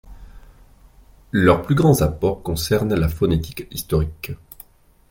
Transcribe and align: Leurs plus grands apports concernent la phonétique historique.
Leurs 1.31 1.61
plus 1.61 1.75
grands 1.75 2.01
apports 2.01 2.41
concernent 2.41 2.95
la 2.95 3.07
phonétique 3.07 3.67
historique. 3.69 4.31